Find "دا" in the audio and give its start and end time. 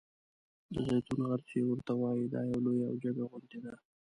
2.33-2.41